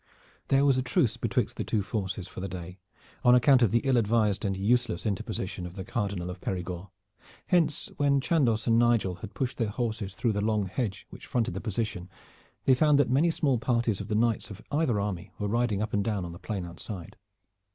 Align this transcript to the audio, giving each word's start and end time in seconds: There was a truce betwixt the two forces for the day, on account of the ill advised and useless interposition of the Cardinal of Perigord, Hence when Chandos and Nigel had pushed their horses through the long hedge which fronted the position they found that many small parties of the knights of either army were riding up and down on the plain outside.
There 0.47 0.65
was 0.65 0.79
a 0.79 0.81
truce 0.81 1.15
betwixt 1.15 1.57
the 1.57 1.63
two 1.63 1.83
forces 1.83 2.27
for 2.27 2.39
the 2.39 2.47
day, 2.47 2.79
on 3.23 3.35
account 3.35 3.61
of 3.61 3.69
the 3.69 3.81
ill 3.83 3.97
advised 3.97 4.43
and 4.43 4.57
useless 4.57 5.05
interposition 5.05 5.63
of 5.67 5.75
the 5.75 5.85
Cardinal 5.85 6.31
of 6.31 6.41
Perigord, 6.41 6.87
Hence 7.49 7.87
when 7.97 8.19
Chandos 8.19 8.65
and 8.65 8.79
Nigel 8.79 9.17
had 9.17 9.35
pushed 9.35 9.57
their 9.57 9.69
horses 9.69 10.15
through 10.15 10.31
the 10.33 10.41
long 10.41 10.65
hedge 10.65 11.05
which 11.11 11.27
fronted 11.27 11.53
the 11.53 11.61
position 11.61 12.09
they 12.65 12.73
found 12.73 12.97
that 12.97 13.11
many 13.11 13.29
small 13.29 13.59
parties 13.59 14.01
of 14.01 14.07
the 14.07 14.15
knights 14.15 14.49
of 14.49 14.63
either 14.71 14.99
army 14.99 15.29
were 15.37 15.47
riding 15.47 15.83
up 15.83 15.93
and 15.93 16.03
down 16.03 16.25
on 16.25 16.31
the 16.31 16.39
plain 16.39 16.65
outside. 16.65 17.15